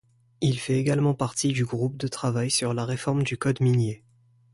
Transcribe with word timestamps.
Il 0.41 0.57
fait 0.59 0.79
également 0.79 1.13
partie 1.13 1.49
du 1.49 1.63
groupe 1.63 1.95
de 1.97 2.07
travail 2.07 2.49
sur 2.49 2.73
la 2.73 2.85
réforme 2.85 3.21
du 3.21 3.37
code 3.37 3.61
minier. 3.61 4.03